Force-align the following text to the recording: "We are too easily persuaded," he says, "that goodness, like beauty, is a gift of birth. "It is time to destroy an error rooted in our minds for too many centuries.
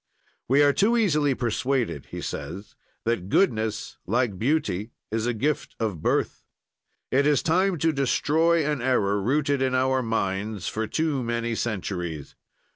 "We 0.47 0.63
are 0.63 0.73
too 0.73 0.97
easily 0.97 1.35
persuaded," 1.35 2.07
he 2.07 2.21
says, 2.21 2.73
"that 3.03 3.29
goodness, 3.29 3.99
like 4.07 4.39
beauty, 4.39 4.93
is 5.11 5.27
a 5.27 5.33
gift 5.35 5.75
of 5.79 6.01
birth. 6.01 6.43
"It 7.11 7.27
is 7.27 7.43
time 7.43 7.77
to 7.77 7.93
destroy 7.93 8.65
an 8.65 8.81
error 8.81 9.21
rooted 9.21 9.61
in 9.61 9.75
our 9.75 10.01
minds 10.01 10.67
for 10.67 10.87
too 10.87 11.21
many 11.21 11.53
centuries. 11.53 12.33